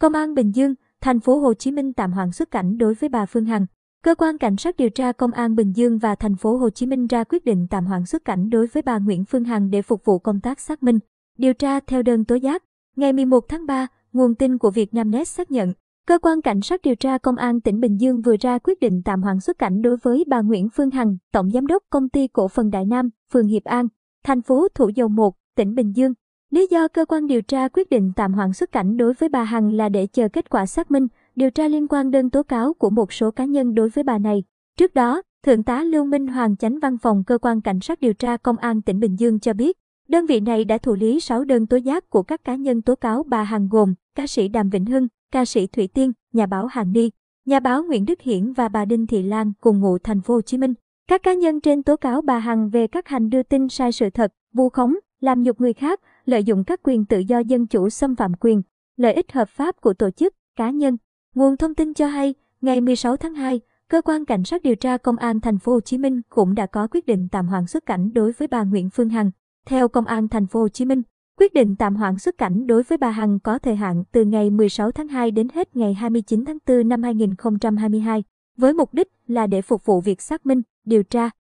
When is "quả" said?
30.50-30.66